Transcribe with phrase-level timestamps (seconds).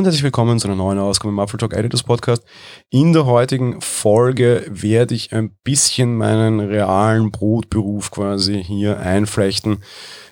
[0.00, 2.42] und herzlich willkommen zu einer neuen Ausgabe im Apple Talk Editors Podcast.
[2.88, 9.80] In der heutigen Folge werde ich ein bisschen meinen realen Brotberuf quasi hier einflechten.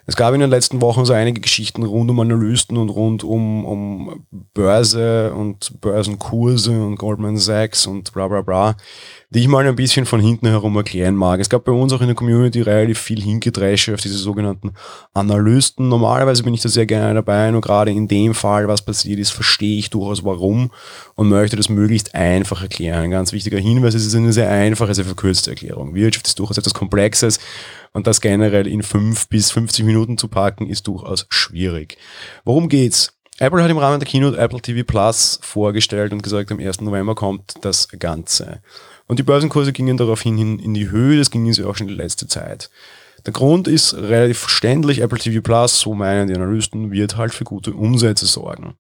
[0.09, 3.66] Es gab in den letzten Wochen so einige Geschichten rund um Analysten und rund um,
[3.66, 4.25] um
[4.55, 8.75] Börse und Börsenkurse und Goldman Sachs und bla bla bla,
[9.29, 11.41] die ich mal ein bisschen von hinten herum erklären mag.
[11.41, 14.73] Es gab bei uns auch in der Community relativ viel Hingedresche auf diese sogenannten
[15.12, 15.91] Analysten.
[15.91, 19.33] Normalerweise bin ich da sehr gerne dabei, nur gerade in dem Fall, was passiert ist,
[19.33, 20.71] verstehe ich durchaus warum
[21.15, 23.03] und möchte das möglichst einfach erklären.
[23.03, 25.95] Ein ganz wichtiger Hinweis, es ist eine sehr einfache, sehr verkürzte Erklärung.
[25.95, 27.39] Wirtschaft ist durchaus etwas Komplexes
[27.93, 31.98] und das generell in fünf bis 50 Minuten zu packen, ist durchaus schwierig.
[32.45, 33.12] Worum geht's?
[33.41, 36.81] Apple hat im Rahmen der Keynote Apple TV Plus vorgestellt und gesagt, am 1.
[36.81, 38.62] November kommt das Ganze.
[39.06, 42.27] Und die Börsenkurse gingen daraufhin in die Höhe, das ging sie auch schon die letzte
[42.27, 42.69] Zeit.
[43.27, 47.45] Der Grund ist relativ verständlich, Apple TV Plus, so meinen die Analysten, wird halt für
[47.45, 48.75] gute Umsätze sorgen.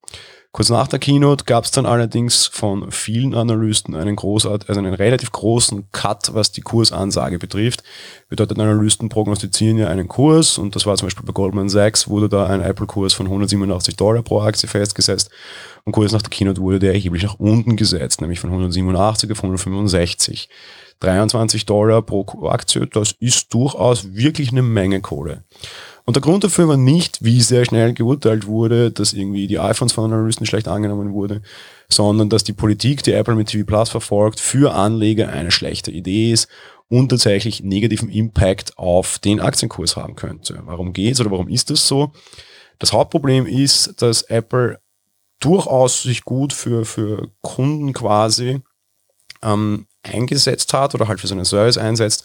[0.50, 4.94] Kurz nach der Keynote gab es dann allerdings von vielen Analysten einen großart, also einen
[4.94, 7.82] relativ großen Cut, was die Kursansage betrifft.
[8.30, 12.30] Bedeutet, Analysten prognostizieren ja einen Kurs und das war zum Beispiel bei Goldman Sachs wurde
[12.30, 15.30] da ein Apple-Kurs von 187 Dollar pro Aktie festgesetzt
[15.84, 19.38] und kurz nach der Keynote wurde der erheblich nach unten gesetzt, nämlich von 187 auf
[19.38, 20.48] 165.
[21.00, 25.44] 23 Dollar pro Aktie, das ist durchaus wirklich eine Menge Kohle.
[26.08, 29.92] Und der Grund dafür war nicht, wie sehr schnell geurteilt wurde, dass irgendwie die iPhones
[29.92, 31.42] von Analysten schlecht angenommen wurde,
[31.90, 36.32] sondern dass die Politik, die Apple mit TV Plus verfolgt, für Anleger eine schlechte Idee
[36.32, 36.48] ist
[36.88, 40.62] und tatsächlich negativen Impact auf den Aktienkurs haben könnte.
[40.64, 42.10] Warum geht's oder warum ist das so?
[42.78, 44.80] Das Hauptproblem ist, dass Apple
[45.40, 48.62] durchaus sich gut für, für Kunden quasi
[49.42, 52.24] ähm, eingesetzt hat oder halt für seinen Service einsetzt,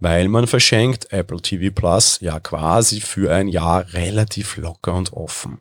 [0.00, 5.58] weil man verschenkt Apple TV Plus ja quasi für ein Jahr relativ locker und offen.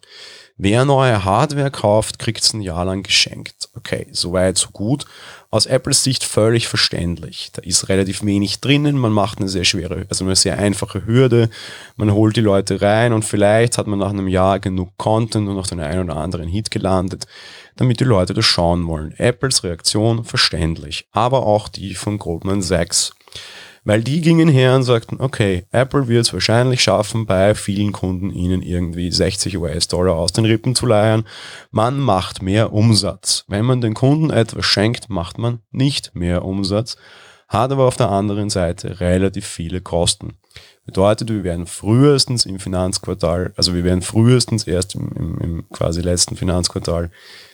[0.62, 3.70] Wer neue Hardware kauft, kriegt es ein Jahr lang geschenkt.
[3.76, 5.06] Okay, soweit, so gut.
[5.52, 7.52] Aus Apples Sicht völlig verständlich.
[7.54, 11.50] Da ist relativ wenig drinnen, man macht eine sehr schwere, also eine sehr einfache Hürde,
[11.96, 15.56] man holt die Leute rein und vielleicht hat man nach einem Jahr genug Content und
[15.56, 17.26] noch den einen oder anderen Hit gelandet,
[17.78, 19.14] damit die Leute das schauen wollen.
[19.18, 23.14] Apples Reaktion verständlich, aber auch die von Goldman Sachs
[23.84, 28.32] weil die gingen her und sagten, okay, Apple wird es wahrscheinlich schaffen, bei vielen Kunden
[28.32, 31.26] ihnen irgendwie 60 US-Dollar aus den Rippen zu leiern.
[31.72, 33.46] Man macht mehr Umsatz.
[33.48, 36.98] Wenn man den Kunden etwas schenkt, macht man nicht mehr Umsatz,
[37.48, 40.39] hat aber auf der anderen Seite relativ viele Kosten.
[40.86, 46.02] Bedeutet, wir werden frühestens im Finanzquartal, also wir werden frühestens erst im, im, im quasi
[46.02, 47.12] letzten Finanzquartal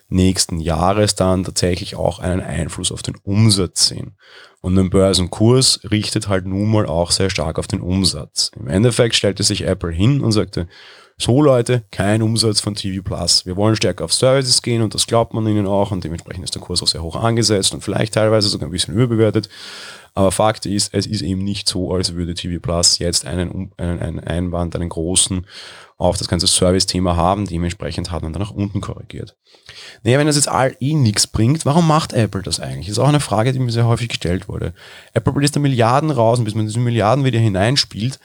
[0.08, 4.16] nächsten Jahres dann tatsächlich auch einen Einfluss auf den Umsatz sehen.
[4.62, 8.52] Und ein Börsenkurs richtet halt nun mal auch sehr stark auf den Umsatz.
[8.56, 10.68] Im Endeffekt stellte sich Apple hin und sagte,
[11.18, 13.46] so Leute, kein Umsatz von TV Plus.
[13.46, 16.56] Wir wollen stärker auf Services gehen und das glaubt man ihnen auch und dementsprechend ist
[16.56, 19.48] der Kurs auch sehr hoch angesetzt und vielleicht teilweise sogar ein bisschen überbewertet.
[20.14, 24.00] Aber Fakt ist, es ist eben nicht so, als würde TV Plus jetzt einen, einen,
[24.00, 25.46] einen Einwand, einen großen
[25.98, 27.46] auf das ganze Service-Thema haben.
[27.46, 29.36] Dementsprechend hat man dann nach unten korrigiert.
[30.04, 32.88] Naja, wenn das jetzt all eh nichts bringt, warum macht Apple das eigentlich?
[32.88, 34.74] Das ist auch eine Frage, die mir sehr häufig gestellt wurde.
[35.14, 38.20] Apple bläst da Milliarden raus und bis man diese Milliarden wieder hineinspielt,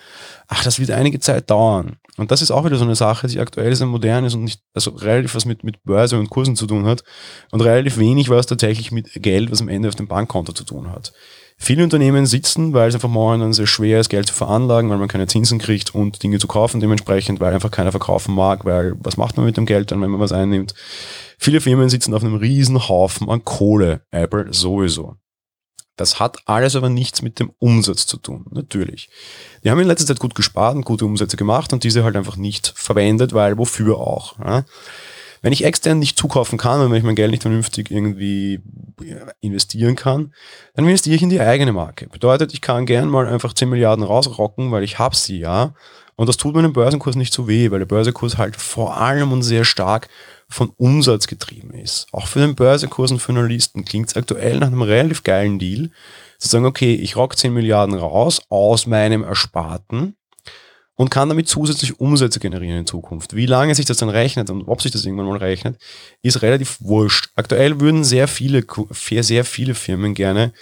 [0.49, 1.97] ach, das wird einige Zeit dauern.
[2.21, 4.61] Und das ist auch wieder so eine Sache, die aktuell sehr modern ist und nicht,
[4.75, 7.03] also relativ was mit, mit Börse und Kursen zu tun hat
[7.51, 10.93] und relativ wenig was tatsächlich mit Geld, was am Ende auf dem Bankkonto zu tun
[10.93, 11.15] hat.
[11.57, 15.09] Viele Unternehmen sitzen, weil es einfach momentan sehr schwer ist, Geld zu veranlagen, weil man
[15.09, 19.17] keine Zinsen kriegt und Dinge zu kaufen dementsprechend, weil einfach keiner verkaufen mag, weil was
[19.17, 20.75] macht man mit dem Geld dann, wenn man was einnimmt?
[21.39, 25.17] Viele Firmen sitzen auf einem riesen Haufen an Kohle, Apple sowieso.
[26.01, 29.11] Das hat alles aber nichts mit dem Umsatz zu tun, natürlich.
[29.63, 32.37] Die haben in letzter Zeit gut gespart und gute Umsätze gemacht und diese halt einfach
[32.37, 34.39] nicht verwendet, weil wofür auch.
[34.39, 34.65] Ja?
[35.43, 38.61] Wenn ich extern nicht zukaufen kann und wenn ich mein Geld nicht vernünftig irgendwie
[39.43, 40.33] investieren kann,
[40.75, 42.09] dann investiere ich in die eigene Marke.
[42.09, 45.75] Bedeutet, ich kann gern mal einfach 10 Milliarden rausrocken, weil ich habe sie ja.
[46.17, 49.43] Und das tut meinem Börsenkurs nicht so weh, weil der Börsenkurs halt vor allem und
[49.43, 50.09] sehr stark
[50.51, 52.07] von Umsatz getrieben ist.
[52.13, 55.91] Auch für den Börsenkurs und für Analysten klingt es aktuell nach einem relativ geilen Deal,
[56.39, 60.17] zu sagen, okay, ich rock 10 Milliarden raus aus meinem Ersparten
[60.97, 63.35] und kann damit zusätzlich Umsätze generieren in Zukunft.
[63.35, 65.79] Wie lange sich das dann rechnet und ob sich das irgendwann mal rechnet,
[66.21, 67.31] ist relativ wurscht.
[67.37, 70.53] Aktuell würden sehr viele, sehr viele Firmen gerne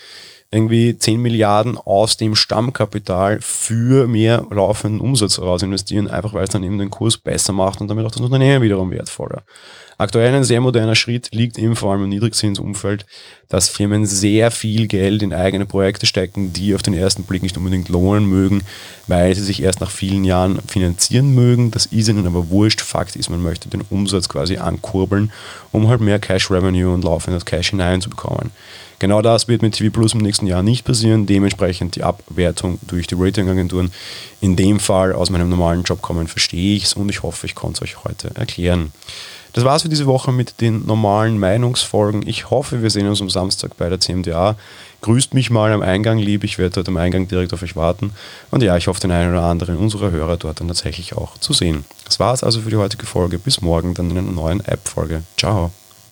[0.51, 6.51] irgendwie 10 Milliarden aus dem Stammkapital für mehr laufenden Umsatz raus investieren, einfach weil es
[6.51, 9.43] dann eben den Kurs besser macht und damit auch das Unternehmen wiederum wertvoller.
[10.01, 13.05] Aktuell ein sehr moderner Schritt liegt eben vor allem im Niedrigzinsumfeld,
[13.49, 17.57] dass Firmen sehr viel Geld in eigene Projekte stecken, die auf den ersten Blick nicht
[17.59, 18.63] unbedingt lohnen mögen,
[19.09, 21.73] weil sie sich erst nach vielen Jahren finanzieren mögen.
[21.73, 22.81] Das ist ihnen aber wurscht.
[22.81, 25.33] Fakt ist, man möchte den Umsatz quasi ankurbeln,
[25.73, 28.53] um halt mehr Cash Revenue und laufendes Cash hineinzubekommen.
[28.99, 31.27] Genau das wird mit TV Plus im nächsten Jahr nicht passieren.
[31.27, 33.93] Dementsprechend die Abwertung durch die Ratingagenturen
[34.41, 37.55] in dem Fall aus meinem normalen Job kommen, verstehe ich es und ich hoffe, ich
[37.55, 38.93] konnte es euch heute erklären.
[39.53, 42.27] Das war's für diese Woche mit den normalen Meinungsfolgen.
[42.27, 44.57] Ich hoffe, wir sehen uns am Samstag bei der CMDA.
[45.01, 48.13] Grüßt mich mal am Eingang lieb, ich werde dort am Eingang direkt auf euch warten.
[48.51, 51.53] Und ja, ich hoffe, den einen oder anderen unserer Hörer dort dann tatsächlich auch zu
[51.53, 51.85] sehen.
[52.05, 53.39] Das war's also für die heutige Folge.
[53.39, 55.23] Bis morgen dann in einer neuen App-Folge.
[55.37, 55.73] Ciao.